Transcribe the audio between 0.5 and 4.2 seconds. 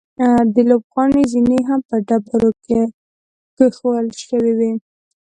د لوبغالي زینې هم په ډبرو کښل